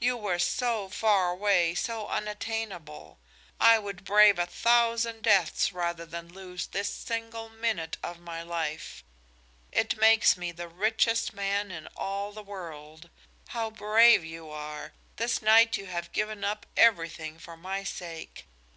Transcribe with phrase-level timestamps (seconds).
[0.00, 3.20] You were so far away, so unattainable.
[3.60, 9.04] I would brave a thousand deaths rather than lose this single minute of my life.
[9.70, 13.08] It makes me the richest man in all the world.
[13.50, 14.94] How brave you are!
[15.14, 18.46] This night you have given up everything for my sake.